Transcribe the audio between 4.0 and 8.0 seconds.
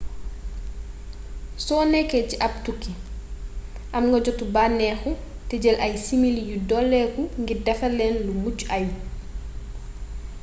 nga jotu bànneexu te jël ay simili yu doleeku ngir defar